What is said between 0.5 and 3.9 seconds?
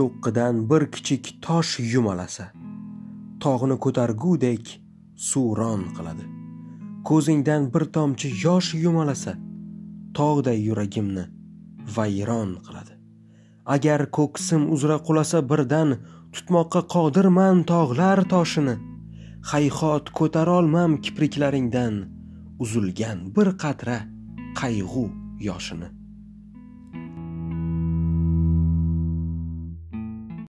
bir kichik tosh yumalasa tog'ni